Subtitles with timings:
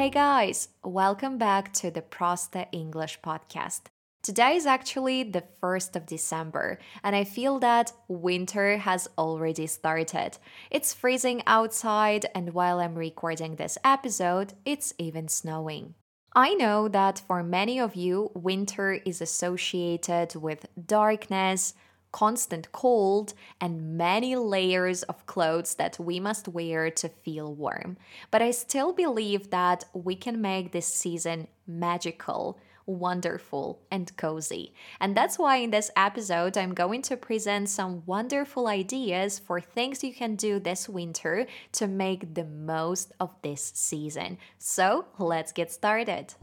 [0.00, 3.82] Hey guys, welcome back to the Prosta English podcast.
[4.22, 10.38] Today is actually the 1st of December, and I feel that winter has already started.
[10.70, 15.96] It's freezing outside, and while I'm recording this episode, it's even snowing.
[16.34, 21.74] I know that for many of you, winter is associated with darkness,
[22.12, 27.96] constant cold, and many layers of clothes that we must wear to feel warm.
[28.30, 32.58] But I still believe that we can make this season magical
[32.90, 34.74] wonderful and cozy.
[35.00, 40.02] And that's why in this episode, I'm going to present some wonderful ideas for things
[40.02, 44.38] you can do this winter to make the most of this season.
[44.58, 46.34] So let's get started.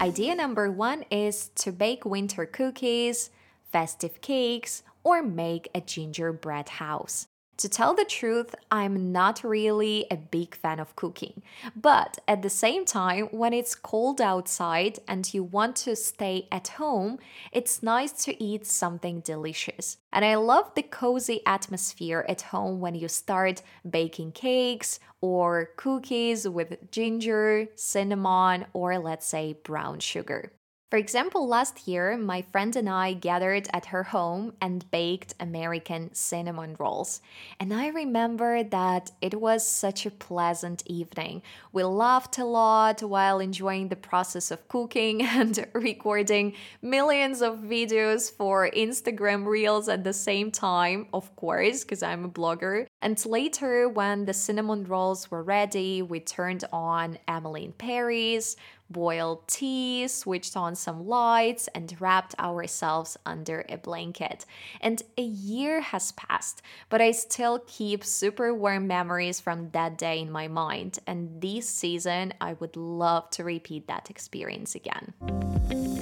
[0.00, 3.30] Idea number one is to bake winter cookies
[3.74, 7.26] festive cakes, or make a gingerbread house.
[7.58, 11.42] To tell the truth, I'm not really a big fan of cooking.
[11.76, 16.68] But at the same time, when it's cold outside and you want to stay at
[16.68, 17.18] home,
[17.52, 19.98] it's nice to eat something delicious.
[20.12, 26.48] And I love the cozy atmosphere at home when you start baking cakes or cookies
[26.48, 30.52] with ginger, cinnamon, or let's say brown sugar.
[30.94, 36.14] For example, last year, my friend and I gathered at her home and baked American
[36.14, 37.20] cinnamon rolls.
[37.58, 41.42] And I remember that it was such a pleasant evening.
[41.72, 48.30] We laughed a lot while enjoying the process of cooking and recording millions of videos
[48.30, 52.86] for Instagram Reels at the same time, of course, because I'm a blogger.
[53.02, 58.54] And later, when the cinnamon rolls were ready, we turned on Emily in Paris
[58.94, 64.46] boiled tea, switched on some lights, and wrapped ourselves under a blanket.
[64.80, 70.20] And a year has passed, but I still keep super warm memories from that day
[70.20, 71.00] in my mind.
[71.06, 75.12] And this season, I would love to repeat that experience again.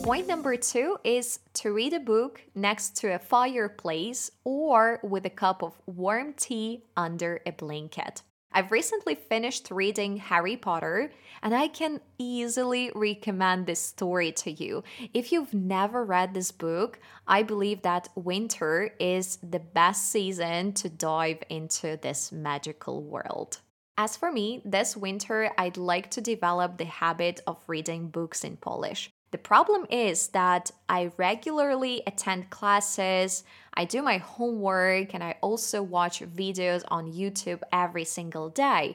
[0.04, 5.30] Point number two is to read a book next to a fireplace or with a
[5.30, 8.22] cup of warm tea under a blanket.
[8.54, 11.10] I've recently finished reading Harry Potter,
[11.42, 14.84] and I can easily recommend this story to you.
[15.14, 20.90] If you've never read this book, I believe that winter is the best season to
[20.90, 23.58] dive into this magical world.
[23.96, 28.56] As for me, this winter I'd like to develop the habit of reading books in
[28.58, 29.10] Polish.
[29.32, 35.82] The problem is that I regularly attend classes, I do my homework, and I also
[35.82, 38.94] watch videos on YouTube every single day.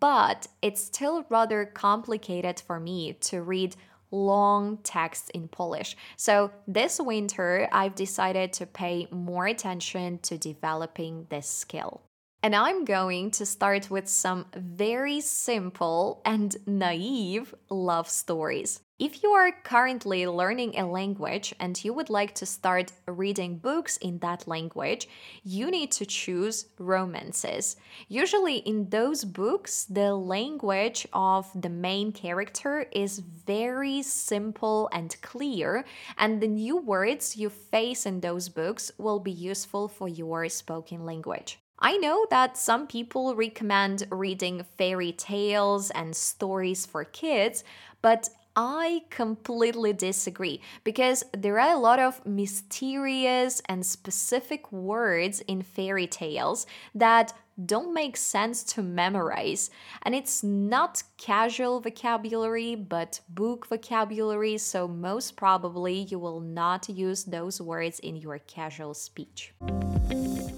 [0.00, 3.76] But it's still rather complicated for me to read
[4.10, 5.96] long texts in Polish.
[6.16, 12.02] So this winter, I've decided to pay more attention to developing this skill.
[12.46, 18.82] And I'm going to start with some very simple and naive love stories.
[19.00, 23.96] If you are currently learning a language and you would like to start reading books
[23.96, 25.08] in that language,
[25.42, 27.74] you need to choose romances.
[28.06, 35.84] Usually, in those books, the language of the main character is very simple and clear,
[36.16, 41.04] and the new words you face in those books will be useful for your spoken
[41.04, 41.58] language.
[41.86, 47.62] I know that some people recommend reading fairy tales and stories for kids,
[48.02, 55.62] but I completely disagree because there are a lot of mysterious and specific words in
[55.62, 57.32] fairy tales that
[57.64, 59.70] don't make sense to memorize.
[60.02, 67.22] And it's not casual vocabulary, but book vocabulary, so most probably you will not use
[67.22, 69.54] those words in your casual speech.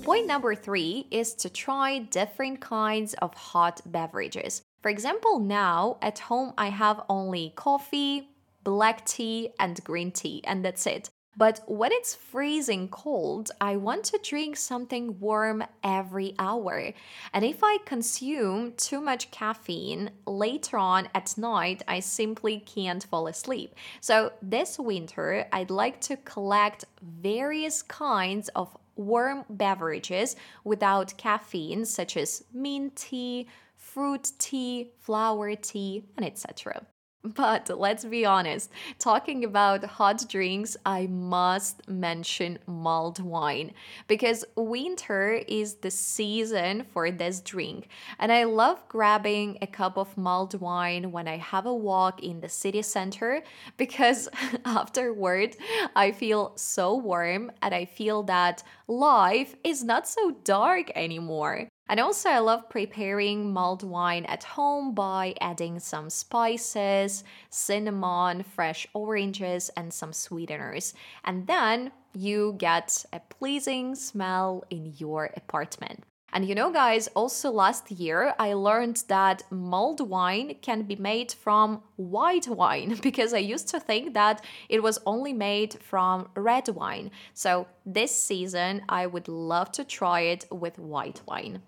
[0.09, 4.63] Point number three is to try different kinds of hot beverages.
[4.81, 8.31] For example, now at home I have only coffee,
[8.65, 11.11] black tea, and green tea, and that's it.
[11.37, 16.94] But when it's freezing cold, I want to drink something warm every hour.
[17.35, 23.27] And if I consume too much caffeine later on at night, I simply can't fall
[23.27, 23.75] asleep.
[24.00, 32.17] So this winter, I'd like to collect various kinds of warm beverages without caffeine, such
[32.17, 36.87] as mint tea, fruit tea, flower tea, and etc.
[37.35, 43.73] But let's be honest, talking about hot drinks, I must mention mulled wine
[44.06, 47.88] because winter is the season for this drink.
[48.19, 52.41] And I love grabbing a cup of mulled wine when I have a walk in
[52.41, 53.43] the city center
[53.76, 54.29] because
[54.65, 55.56] afterward
[55.97, 61.69] I feel so warm and I feel that life is not so dark anymore.
[61.88, 68.87] And also, I love preparing mulled wine at home by adding some spices, cinnamon, fresh
[68.93, 70.93] oranges, and some sweeteners.
[71.25, 76.05] And then you get a pleasing smell in your apartment.
[76.33, 81.33] And you know, guys, also last year I learned that mulled wine can be made
[81.33, 86.69] from white wine because I used to think that it was only made from red
[86.69, 87.11] wine.
[87.35, 91.63] So this season I would love to try it with white wine.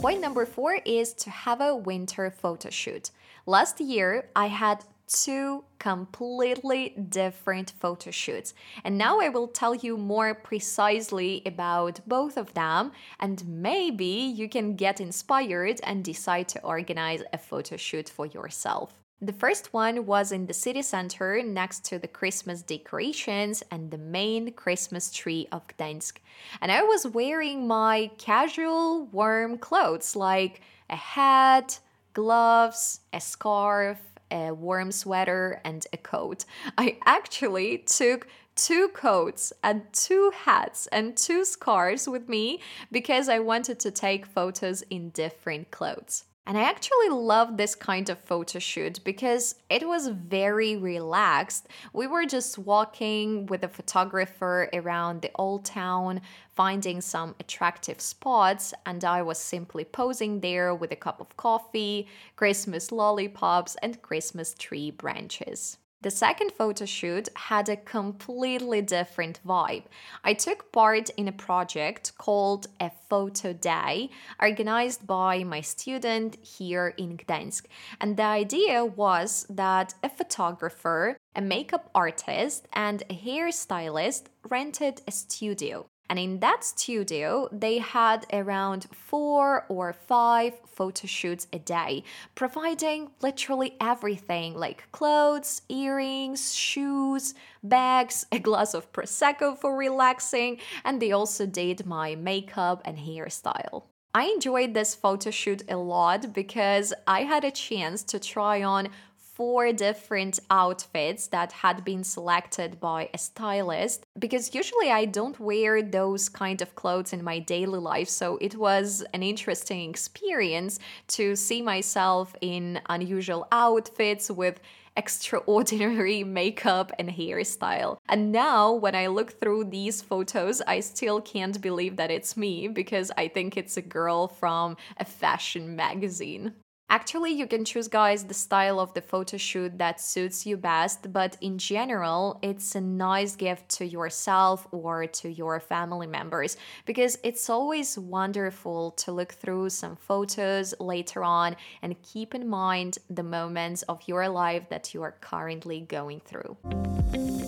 [0.00, 3.10] Point number four is to have a winter photo shoot.
[3.46, 8.54] Last year I had two completely different photo shoots.
[8.84, 14.48] And now I will tell you more precisely about both of them, and maybe you
[14.48, 18.94] can get inspired and decide to organize a photo shoot for yourself.
[19.20, 23.96] The first one was in the city center next to the Christmas decorations and the
[23.96, 26.18] main Christmas tree of Gdańsk.
[26.60, 30.60] And I was wearing my casual, warm clothes like
[30.90, 31.78] a hat,
[32.12, 33.98] gloves, a scarf,
[34.30, 36.44] a warm sweater, and a coat.
[36.78, 38.26] I actually took
[38.56, 42.60] two coats and two hats and two scarves with me
[42.92, 46.24] because I wanted to take photos in different clothes.
[46.46, 51.68] And I actually love this kind of photo shoot because it was very relaxed.
[51.94, 56.20] We were just walking with a photographer around the old town,
[56.54, 62.08] finding some attractive spots, and I was simply posing there with a cup of coffee,
[62.36, 65.78] Christmas lollipops, and Christmas tree branches.
[66.04, 69.84] The second photo shoot had a completely different vibe.
[70.22, 76.88] I took part in a project called a photo day organized by my student here
[76.98, 77.62] in Gdańsk.
[78.02, 85.10] And the idea was that a photographer, a makeup artist, and a hairstylist rented a
[85.10, 85.86] studio.
[86.10, 92.04] And in that studio, they had around four or five photo shoots a day,
[92.34, 101.00] providing literally everything like clothes, earrings, shoes, bags, a glass of Prosecco for relaxing, and
[101.00, 103.84] they also did my makeup and hairstyle.
[104.16, 108.90] I enjoyed this photo shoot a lot because I had a chance to try on
[109.34, 115.82] four different outfits that had been selected by a stylist because usually I don't wear
[115.82, 118.08] those kind of clothes in my daily life.
[118.08, 120.78] So it was an interesting experience
[121.08, 124.60] to see myself in unusual outfits with
[124.96, 127.98] extraordinary makeup and hairstyle.
[128.08, 132.68] And now, when I look through these photos, I still can't believe that it's me
[132.68, 136.54] because I think it's a girl from a fashion magazine.
[136.90, 141.12] Actually, you can choose, guys, the style of the photo shoot that suits you best,
[141.12, 147.18] but in general, it's a nice gift to yourself or to your family members because
[147.24, 153.22] it's always wonderful to look through some photos later on and keep in mind the
[153.22, 156.56] moments of your life that you are currently going through.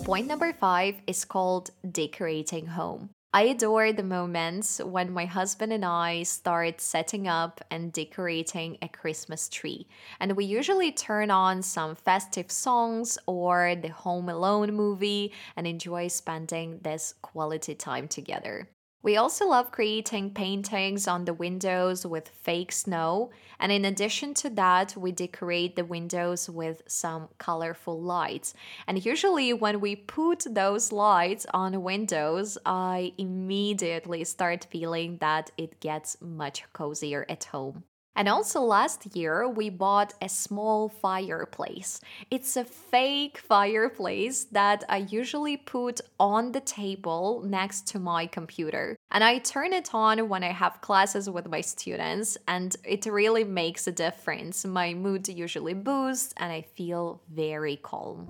[0.04, 3.10] Point number five is called decorating home.
[3.36, 8.88] I adore the moments when my husband and I start setting up and decorating a
[8.88, 9.86] Christmas tree.
[10.18, 16.08] And we usually turn on some festive songs or the Home Alone movie and enjoy
[16.08, 18.70] spending this quality time together.
[19.06, 24.50] We also love creating paintings on the windows with fake snow, and in addition to
[24.50, 28.52] that, we decorate the windows with some colorful lights.
[28.88, 35.78] And usually, when we put those lights on windows, I immediately start feeling that it
[35.78, 37.84] gets much cozier at home.
[38.16, 42.00] And also last year, we bought a small fireplace.
[42.30, 48.96] It's a fake fireplace that I usually put on the table next to my computer.
[49.10, 53.44] And I turn it on when I have classes with my students, and it really
[53.44, 54.64] makes a difference.
[54.64, 58.26] My mood usually boosts, and I feel very calm.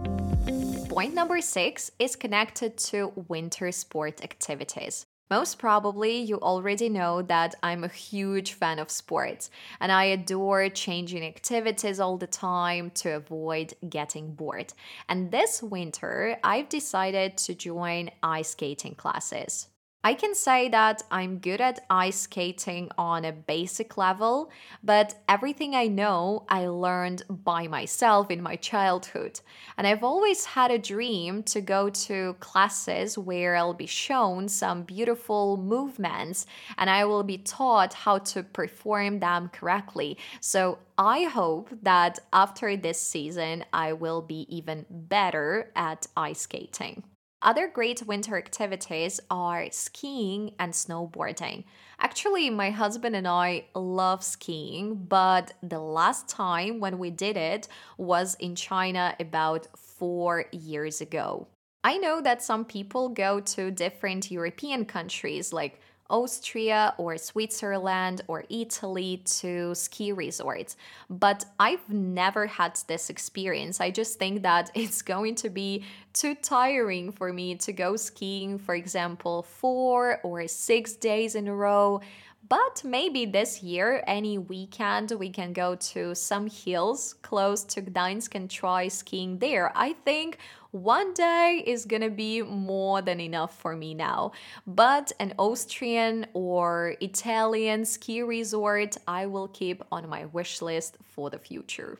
[0.89, 5.07] Point number six is connected to winter sport activities.
[5.29, 10.69] Most probably, you already know that I'm a huge fan of sports and I adore
[10.69, 14.73] changing activities all the time to avoid getting bored.
[15.09, 19.67] And this winter, I've decided to join ice skating classes.
[20.05, 24.53] I can say that I'm good at ice skating on a basic level,
[24.85, 29.41] but everything I know I learned by myself in my childhood.
[29.77, 34.85] And I've always had a dream to go to classes where I'll be shown some
[34.85, 36.47] beautiful movements
[36.79, 40.19] and I will be taught how to perform them correctly.
[40.41, 47.03] So I hope that after this season, I will be even better at ice skating.
[47.43, 51.65] Other great winter activities are skiing and snowboarding.
[52.01, 57.69] Actually, my husband and I love skiing, but the last time when we did it
[57.99, 61.47] was in China about four years ago.
[61.85, 68.45] I know that some people go to different European countries like Austria or Switzerland or
[68.49, 70.77] Italy to ski resorts.
[71.11, 73.81] But I've never had this experience.
[73.81, 78.59] I just think that it's going to be too tiring for me to go skiing,
[78.59, 82.01] for example, four or six days in a row.
[82.49, 88.37] But maybe this year, any weekend, we can go to some hills close to Gdańsk
[88.37, 89.73] and try skiing there.
[89.75, 90.39] I think
[90.77, 94.33] one day is gonna be more than enough for me now.
[94.67, 101.31] But an Austrian or Italian ski resort, I will keep on my wish list for
[101.31, 101.99] the future.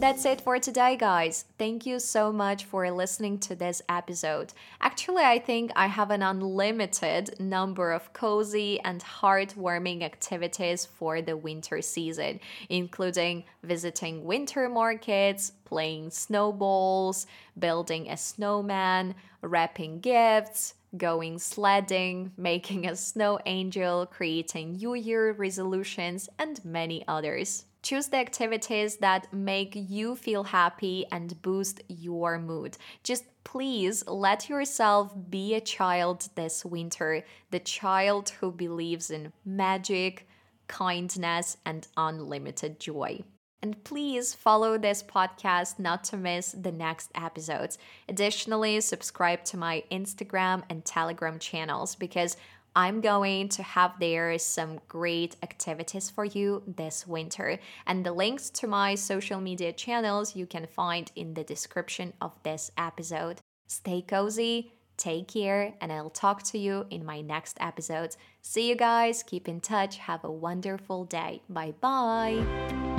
[0.00, 1.44] That's it for today, guys.
[1.58, 4.54] Thank you so much for listening to this episode.
[4.80, 11.36] Actually, I think I have an unlimited number of cozy and heartwarming activities for the
[11.36, 12.40] winter season,
[12.70, 17.26] including visiting winter markets, playing snowballs,
[17.58, 26.30] building a snowman, wrapping gifts, going sledding, making a snow angel, creating New Year resolutions,
[26.38, 27.66] and many others.
[27.82, 32.76] Choose the activities that make you feel happy and boost your mood.
[33.02, 40.28] Just please let yourself be a child this winter, the child who believes in magic,
[40.68, 43.22] kindness, and unlimited joy.
[43.62, 47.76] And please follow this podcast not to miss the next episodes.
[48.08, 52.38] Additionally, subscribe to my Instagram and Telegram channels because
[52.74, 57.58] I'm going to have there some great activities for you this winter.
[57.86, 62.32] And the links to my social media channels you can find in the description of
[62.42, 63.40] this episode.
[63.66, 68.16] Stay cozy, take care, and I'll talk to you in my next episodes.
[68.42, 71.42] See you guys, keep in touch, have a wonderful day.
[71.48, 72.89] Bye bye.